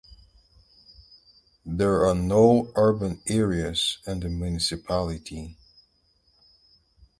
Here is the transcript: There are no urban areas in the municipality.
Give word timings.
There 1.63 2.07
are 2.07 2.15
no 2.15 2.71
urban 2.75 3.21
areas 3.27 3.99
in 4.07 4.21
the 4.21 4.29
municipality. 4.29 5.59